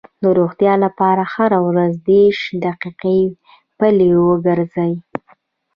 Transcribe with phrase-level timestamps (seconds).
[0.21, 3.21] د روغتیا لپاره هره ورځ دېرش دقیقې
[3.77, 4.93] پلي وګرځئ.